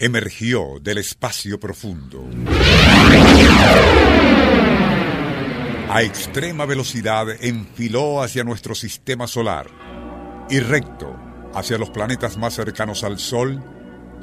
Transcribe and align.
Emergió 0.00 0.78
del 0.80 0.96
espacio 0.96 1.60
profundo. 1.60 2.26
A 5.90 6.02
extrema 6.02 6.64
velocidad 6.64 7.26
enfiló 7.40 8.22
hacia 8.22 8.42
nuestro 8.42 8.74
sistema 8.74 9.26
solar 9.26 9.66
y 10.48 10.58
recto 10.60 11.14
hacia 11.54 11.76
los 11.76 11.90
planetas 11.90 12.38
más 12.38 12.54
cercanos 12.54 13.04
al 13.04 13.18
Sol, 13.18 13.62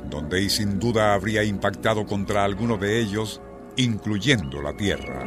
donde 0.10 0.42
y 0.42 0.50
sin 0.50 0.80
duda 0.80 1.14
habría 1.14 1.44
impactado 1.44 2.08
contra 2.08 2.44
alguno 2.44 2.78
de 2.78 3.00
ellos, 3.00 3.40
incluyendo 3.76 4.64
la 4.64 4.76
Tierra. 4.76 5.26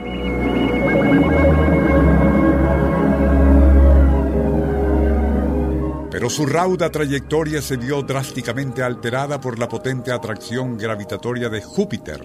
Pero 6.21 6.29
su 6.29 6.45
rauda 6.45 6.91
trayectoria 6.91 7.63
se 7.63 7.79
vio 7.79 8.03
drásticamente 8.03 8.83
alterada 8.83 9.41
por 9.41 9.59
la 9.59 9.71
potente 9.71 10.13
atracción 10.13 10.77
gravitatoria 10.77 11.49
de 11.49 11.63
Júpiter. 11.63 12.23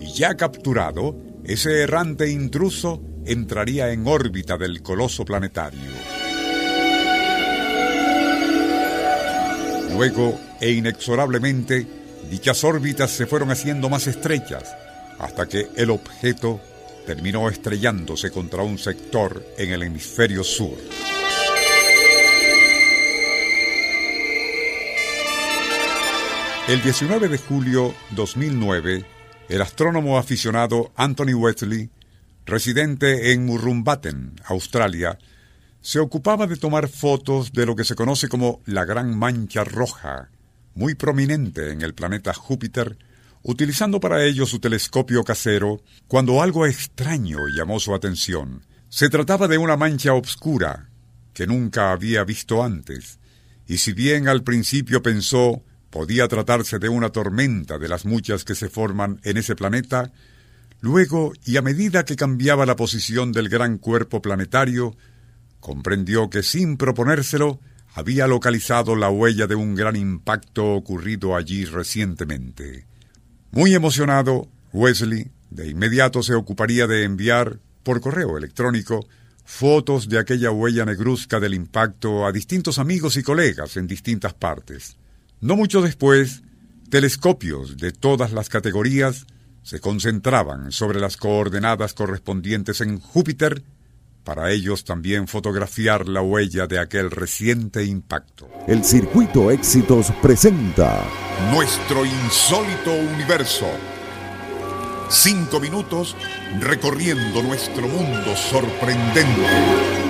Y 0.00 0.10
ya 0.14 0.34
capturado, 0.36 1.14
ese 1.44 1.82
errante 1.82 2.30
intruso 2.30 3.02
entraría 3.26 3.92
en 3.92 4.06
órbita 4.06 4.56
del 4.56 4.80
coloso 4.80 5.26
planetario. 5.26 5.90
Luego, 9.94 10.40
e 10.58 10.70
inexorablemente, 10.70 11.86
dichas 12.30 12.64
órbitas 12.64 13.10
se 13.10 13.26
fueron 13.26 13.50
haciendo 13.50 13.90
más 13.90 14.06
estrechas, 14.06 14.74
hasta 15.18 15.46
que 15.46 15.68
el 15.76 15.90
objeto 15.90 16.58
terminó 17.04 17.50
estrellándose 17.50 18.30
contra 18.30 18.62
un 18.62 18.78
sector 18.78 19.44
en 19.58 19.72
el 19.72 19.82
hemisferio 19.82 20.42
sur. 20.42 20.78
El 26.70 26.80
19 26.82 27.26
de 27.26 27.36
julio 27.36 27.92
2009, 28.12 29.04
el 29.48 29.60
astrónomo 29.60 30.18
aficionado 30.18 30.92
Anthony 30.94 31.34
Wesley, 31.34 31.90
residente 32.46 33.32
en 33.32 33.44
Murrumbaten, 33.44 34.36
Australia, 34.44 35.18
se 35.80 35.98
ocupaba 35.98 36.46
de 36.46 36.54
tomar 36.54 36.86
fotos 36.86 37.52
de 37.52 37.66
lo 37.66 37.74
que 37.74 37.82
se 37.82 37.96
conoce 37.96 38.28
como 38.28 38.62
la 38.66 38.84
Gran 38.84 39.18
Mancha 39.18 39.64
Roja, 39.64 40.30
muy 40.76 40.94
prominente 40.94 41.72
en 41.72 41.82
el 41.82 41.92
planeta 41.92 42.32
Júpiter, 42.34 42.98
utilizando 43.42 43.98
para 43.98 44.24
ello 44.24 44.46
su 44.46 44.60
telescopio 44.60 45.24
casero, 45.24 45.82
cuando 46.06 46.40
algo 46.40 46.66
extraño 46.66 47.48
llamó 47.48 47.80
su 47.80 47.96
atención. 47.96 48.64
Se 48.88 49.08
trataba 49.08 49.48
de 49.48 49.58
una 49.58 49.76
mancha 49.76 50.14
obscura 50.14 50.88
que 51.34 51.48
nunca 51.48 51.90
había 51.90 52.22
visto 52.22 52.62
antes, 52.62 53.18
y 53.66 53.78
si 53.78 53.92
bien 53.92 54.28
al 54.28 54.44
principio 54.44 55.02
pensó 55.02 55.64
Podía 55.90 56.28
tratarse 56.28 56.78
de 56.78 56.88
una 56.88 57.10
tormenta 57.10 57.78
de 57.78 57.88
las 57.88 58.04
muchas 58.04 58.44
que 58.44 58.54
se 58.54 58.68
forman 58.68 59.20
en 59.24 59.36
ese 59.36 59.56
planeta. 59.56 60.12
Luego, 60.80 61.32
y 61.44 61.56
a 61.56 61.62
medida 61.62 62.04
que 62.04 62.16
cambiaba 62.16 62.64
la 62.64 62.76
posición 62.76 63.32
del 63.32 63.48
gran 63.48 63.78
cuerpo 63.78 64.22
planetario, 64.22 64.96
comprendió 65.58 66.30
que 66.30 66.42
sin 66.42 66.76
proponérselo 66.76 67.60
había 67.94 68.26
localizado 68.26 68.94
la 68.94 69.10
huella 69.10 69.46
de 69.46 69.56
un 69.56 69.74
gran 69.74 69.96
impacto 69.96 70.74
ocurrido 70.74 71.34
allí 71.36 71.64
recientemente. 71.64 72.86
Muy 73.50 73.74
emocionado, 73.74 74.48
Wesley 74.72 75.30
de 75.50 75.68
inmediato 75.68 76.22
se 76.22 76.34
ocuparía 76.34 76.86
de 76.86 77.02
enviar, 77.02 77.58
por 77.82 78.00
correo 78.00 78.38
electrónico, 78.38 79.06
fotos 79.44 80.08
de 80.08 80.18
aquella 80.18 80.52
huella 80.52 80.84
negruzca 80.84 81.40
del 81.40 81.54
impacto 81.54 82.24
a 82.24 82.32
distintos 82.32 82.78
amigos 82.78 83.16
y 83.16 83.22
colegas 83.22 83.76
en 83.76 83.88
distintas 83.88 84.34
partes. 84.34 84.96
No 85.40 85.56
mucho 85.56 85.80
después, 85.80 86.42
telescopios 86.90 87.78
de 87.78 87.92
todas 87.92 88.32
las 88.32 88.48
categorías 88.48 89.26
se 89.62 89.80
concentraban 89.80 90.70
sobre 90.70 91.00
las 91.00 91.16
coordenadas 91.16 91.94
correspondientes 91.94 92.80
en 92.80 93.00
Júpiter 93.00 93.62
para 94.24 94.50
ellos 94.52 94.84
también 94.84 95.28
fotografiar 95.28 96.08
la 96.08 96.20
huella 96.20 96.66
de 96.66 96.78
aquel 96.78 97.10
reciente 97.10 97.84
impacto. 97.84 98.48
El 98.68 98.84
Circuito 98.84 99.50
Éxitos 99.50 100.12
presenta 100.20 101.04
Nuestro 101.52 102.04
insólito 102.04 102.92
universo. 102.92 103.66
Cinco 105.10 105.60
minutos 105.60 106.16
recorriendo 106.60 107.42
nuestro 107.42 107.86
mundo 107.88 108.34
sorprendente. 108.36 109.44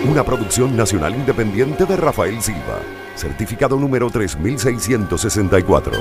Una 0.09 0.25
producción 0.25 0.77
nacional 0.77 1.15
independiente 1.15 1.87
de 1.87 1.97
Rafael 1.97 2.41
Silva 2.41 2.81
certificado 3.21 3.79
número 3.79 4.11
3664. 4.11 5.93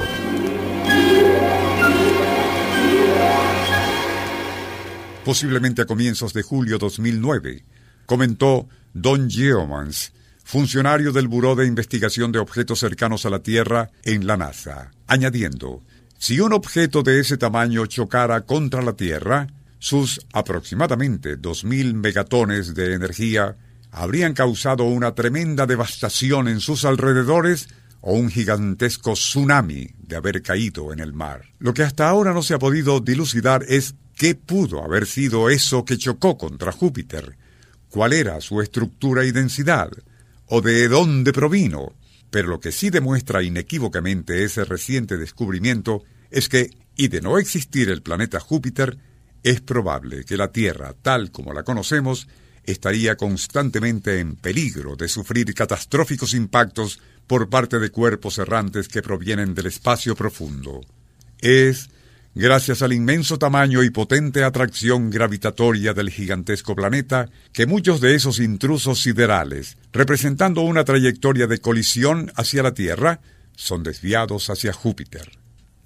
Posiblemente 5.25 5.81
a 5.81 5.85
comienzos 5.85 6.33
de 6.33 6.43
julio 6.43 6.77
2009, 6.77 7.66
comentó 8.05 8.69
Don 8.93 9.29
Geomans, 9.29 10.13
funcionario 10.43 11.11
del 11.11 11.27
Buró 11.27 11.55
de 11.55 11.67
Investigación 11.67 12.31
de 12.31 12.39
Objetos 12.39 12.79
Cercanos 12.79 13.25
a 13.25 13.29
la 13.29 13.39
Tierra 13.39 13.91
en 14.03 14.25
la 14.25 14.37
NASA, 14.37 14.91
añadiendo, 15.07 15.83
si 16.19 16.41
un 16.41 16.52
objeto 16.52 17.02
de 17.02 17.22
ese 17.22 17.38
tamaño 17.38 17.85
chocara 17.85 18.41
contra 18.41 18.81
la 18.81 18.94
Tierra, 18.94 19.47
sus 19.80 20.19
aproximadamente 20.34 21.40
2.000 21.40 21.94
megatones 21.94 22.75
de 22.75 22.94
energía 22.94 23.56
habrían 23.90 24.34
causado 24.34 24.84
una 24.84 25.16
tremenda 25.16 25.66
devastación 25.66 26.50
en 26.50 26.59
sus 26.59 26.84
alrededores 26.84 27.69
o 28.02 28.13
un 28.13 28.29
gigantesco 28.29 29.13
tsunami 29.13 29.91
de 29.97 30.18
haber 30.18 30.41
caído 30.41 30.91
en 30.91 31.00
el 31.00 31.13
mar. 31.13 31.46
Lo 31.58 31.74
que 31.74 31.84
hasta 31.84 32.09
ahora 32.09 32.34
no 32.34 32.44
se 32.44 32.53
ha 32.53 32.59
podido 32.59 33.00
dilucidar 33.00 33.63
es 33.69 33.96
qué 34.16 34.35
pudo 34.35 34.84
haber 34.84 35.08
sido 35.08 35.50
eso 35.50 35.85
que 35.85 35.97
chocó 35.97 36.38
contra 36.38 36.74
Júpiter, 36.74 37.38
cuál 37.90 38.12
era 38.12 38.41
su 38.41 38.62
estructura 38.62 39.24
y 39.24 39.31
densidad, 39.31 39.90
o 40.47 40.59
de 40.59 40.90
dónde 40.90 41.31
provino. 41.31 41.94
Pero 42.29 42.47
lo 42.47 42.59
que 42.59 42.72
sí 42.72 42.90
demuestra 42.90 43.44
inequívocamente 43.44 44.44
ese 44.44 44.66
reciente 44.66 45.17
descubrimiento 45.17 46.03
es 46.29 46.50
que, 46.50 46.69
y 46.95 47.07
de 47.07 47.22
no 47.22 47.38
existir 47.38 47.90
el 47.90 48.01
planeta 48.01 48.40
Júpiter, 48.40 48.97
es 49.44 49.62
probable 49.62 50.25
que 50.25 50.38
la 50.38 50.51
Tierra, 50.51 50.94
tal 51.01 51.31
como 51.31 51.53
la 51.53 51.63
conocemos, 51.63 52.28
estaría 52.63 53.16
constantemente 53.16 54.19
en 54.19 54.35
peligro 54.35 54.95
de 54.95 55.07
sufrir 55.07 55.53
catastróficos 55.53 56.34
impactos 56.34 57.00
por 57.25 57.50
parte 57.50 57.79
de 57.79 57.90
cuerpos 57.90 58.38
errantes 58.38 58.88
que 58.88 59.01
provienen 59.01 59.56
del 59.56 59.67
espacio 59.67 60.16
profundo. 60.16 60.81
Es, 61.40 61.90
gracias 62.35 62.81
al 62.81 62.94
inmenso 62.94 63.38
tamaño 63.40 63.84
y 63.84 63.90
potente 63.90 64.44
atracción 64.44 65.09
gravitatoria 65.09 65.94
del 65.94 66.09
gigantesco 66.09 66.75
planeta, 66.75 67.29
que 67.53 67.66
muchos 67.66 68.01
de 68.01 68.16
esos 68.16 68.40
intrusos 68.40 69.01
siderales, 69.01 69.78
representando 69.91 70.61
una 70.61 70.83
trayectoria 70.83 71.47
de 71.47 71.59
colisión 71.59 72.31
hacia 72.35 72.63
la 72.63 72.73
Tierra, 72.73 73.22
son 73.55 73.83
desviados 73.83 74.50
hacia 74.50 74.73
Júpiter. 74.73 75.31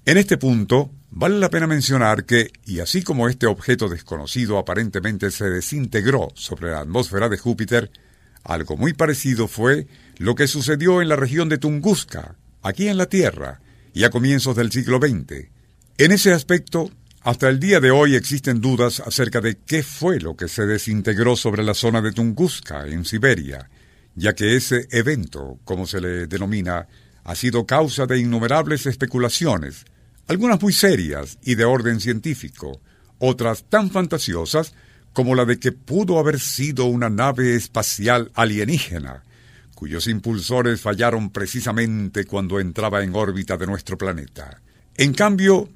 En 0.06 0.18
este 0.18 0.36
punto, 0.36 0.90
vale 1.10 1.38
la 1.38 1.48
pena 1.48 1.66
mencionar 1.66 2.24
que, 2.24 2.52
y 2.66 2.80
así 2.80 3.02
como 3.02 3.28
este 3.28 3.46
objeto 3.46 3.88
desconocido 3.88 4.58
aparentemente 4.58 5.30
se 5.30 5.48
desintegró 5.48 6.28
sobre 6.34 6.70
la 6.70 6.80
atmósfera 6.80 7.28
de 7.28 7.38
Júpiter, 7.38 7.90
algo 8.42 8.76
muy 8.76 8.92
parecido 8.92 9.48
fue 9.48 9.86
lo 10.18 10.34
que 10.34 10.46
sucedió 10.46 11.00
en 11.00 11.08
la 11.08 11.16
región 11.16 11.48
de 11.48 11.56
Tunguska, 11.58 12.36
aquí 12.62 12.88
en 12.88 12.98
la 12.98 13.06
Tierra, 13.06 13.60
y 13.94 14.04
a 14.04 14.10
comienzos 14.10 14.56
del 14.56 14.70
siglo 14.70 14.98
XX. 14.98 15.48
En 15.96 16.12
ese 16.12 16.32
aspecto, 16.32 16.90
hasta 17.22 17.48
el 17.48 17.58
día 17.58 17.80
de 17.80 17.90
hoy 17.90 18.16
existen 18.16 18.60
dudas 18.60 19.00
acerca 19.00 19.40
de 19.40 19.56
qué 19.56 19.82
fue 19.82 20.20
lo 20.20 20.36
que 20.36 20.48
se 20.48 20.66
desintegró 20.66 21.36
sobre 21.36 21.62
la 21.62 21.72
zona 21.72 22.02
de 22.02 22.12
Tunguska, 22.12 22.86
en 22.86 23.06
Siberia, 23.06 23.70
ya 24.14 24.34
que 24.34 24.56
ese 24.56 24.86
evento, 24.90 25.58
como 25.64 25.86
se 25.86 26.00
le 26.00 26.26
denomina, 26.26 26.86
ha 27.24 27.34
sido 27.34 27.66
causa 27.66 28.06
de 28.06 28.18
innumerables 28.18 28.86
especulaciones, 28.86 29.84
algunas 30.28 30.60
muy 30.60 30.72
serias 30.72 31.38
y 31.42 31.54
de 31.54 31.64
orden 31.64 32.00
científico, 32.00 32.80
otras 33.18 33.64
tan 33.68 33.90
fantasiosas 33.90 34.74
como 35.12 35.34
la 35.34 35.44
de 35.44 35.58
que 35.58 35.72
pudo 35.72 36.18
haber 36.18 36.40
sido 36.40 36.86
una 36.86 37.08
nave 37.08 37.54
espacial 37.54 38.30
alienígena, 38.34 39.22
cuyos 39.74 40.08
impulsores 40.08 40.80
fallaron 40.80 41.30
precisamente 41.30 42.24
cuando 42.24 42.60
entraba 42.60 43.02
en 43.02 43.14
órbita 43.14 43.56
de 43.56 43.66
nuestro 43.66 43.96
planeta. 43.96 44.60
En 44.96 45.12
cambio, 45.12 45.68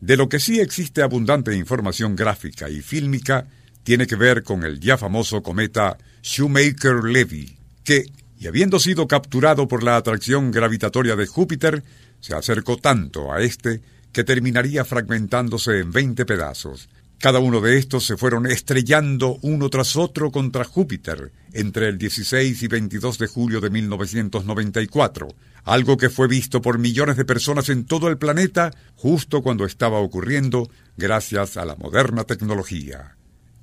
de 0.00 0.16
lo 0.16 0.28
que 0.28 0.40
sí 0.40 0.60
existe 0.60 1.02
abundante 1.02 1.54
información 1.54 2.16
gráfica 2.16 2.68
y 2.68 2.80
fílmica 2.80 3.46
tiene 3.82 4.06
que 4.06 4.16
ver 4.16 4.42
con 4.42 4.64
el 4.64 4.80
ya 4.80 4.98
famoso 4.98 5.42
cometa 5.42 5.96
Shoemaker-Levy, 6.22 7.55
que, 7.86 8.04
y 8.38 8.48
habiendo 8.48 8.80
sido 8.80 9.06
capturado 9.06 9.68
por 9.68 9.82
la 9.82 9.96
atracción 9.96 10.50
gravitatoria 10.50 11.16
de 11.16 11.26
Júpiter, 11.26 11.84
se 12.20 12.34
acercó 12.34 12.76
tanto 12.76 13.32
a 13.32 13.40
este 13.40 13.80
que 14.12 14.24
terminaría 14.24 14.84
fragmentándose 14.84 15.78
en 15.78 15.92
20 15.92 16.26
pedazos. 16.26 16.88
Cada 17.18 17.38
uno 17.38 17.60
de 17.60 17.78
estos 17.78 18.04
se 18.04 18.16
fueron 18.16 18.46
estrellando 18.46 19.38
uno 19.40 19.70
tras 19.70 19.96
otro 19.96 20.30
contra 20.30 20.64
Júpiter 20.64 21.32
entre 21.52 21.88
el 21.88 21.96
16 21.96 22.62
y 22.62 22.66
22 22.66 23.18
de 23.18 23.26
julio 23.28 23.60
de 23.60 23.70
1994, 23.70 25.28
algo 25.64 25.96
que 25.96 26.10
fue 26.10 26.28
visto 26.28 26.60
por 26.60 26.78
millones 26.78 27.16
de 27.16 27.24
personas 27.24 27.68
en 27.68 27.84
todo 27.84 28.08
el 28.08 28.18
planeta 28.18 28.72
justo 28.96 29.42
cuando 29.42 29.64
estaba 29.64 30.00
ocurriendo 30.00 30.68
gracias 30.96 31.56
a 31.56 31.64
la 31.64 31.76
moderna 31.76 32.24
tecnología. 32.24 33.16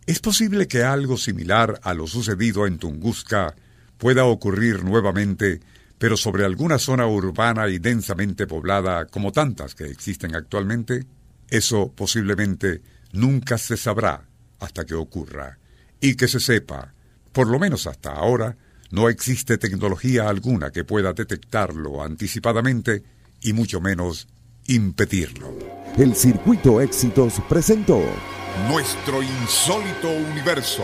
¿Es 0.06 0.20
posible 0.20 0.68
que 0.68 0.84
algo 0.84 1.18
similar 1.18 1.80
a 1.84 1.94
lo 1.94 2.08
sucedido 2.08 2.66
en 2.66 2.78
Tunguska 2.78 3.56
pueda 4.04 4.26
ocurrir 4.26 4.84
nuevamente, 4.84 5.62
pero 5.98 6.18
sobre 6.18 6.44
alguna 6.44 6.78
zona 6.78 7.08
urbana 7.08 7.70
y 7.70 7.80
densamente 7.80 8.46
poblada 8.46 9.06
como 9.06 9.32
tantas 9.32 9.76
que 9.76 9.86
existen 9.86 10.36
actualmente? 10.36 11.06
Eso 11.50 11.90
posiblemente 11.96 12.82
nunca 13.14 13.58
se 13.58 13.78
sabrá 13.78 14.28
hasta 14.60 14.84
que 14.84 14.94
ocurra. 14.94 15.58
Y 16.02 16.16
que 16.16 16.28
se 16.28 16.42
sepa, 16.42 16.94
por 17.32 17.48
lo 17.48 17.60
menos 17.60 17.88
hasta 17.88 18.12
ahora, 18.12 18.58
no 18.92 19.08
existe 19.08 19.58
tecnología 19.58 20.28
alguna 20.28 20.70
que 20.72 20.84
pueda 20.84 21.14
detectarlo 21.14 22.04
anticipadamente 22.04 23.04
y 23.40 23.54
mucho 23.54 23.80
menos 23.80 24.28
impedirlo. 24.68 25.58
El 25.98 26.14
Circuito 26.14 26.82
Éxitos 26.82 27.36
presentó 27.48 28.04
Nuestro 28.68 29.24
insólito 29.24 30.10
universo. 30.10 30.84